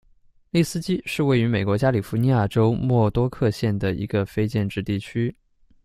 [0.49, 5.35] 利斯基是位于美国加利福尼亚州莫多克县的一个非建制地区。